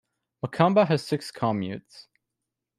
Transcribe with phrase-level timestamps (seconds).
[0.43, 2.07] Makamba has six communes.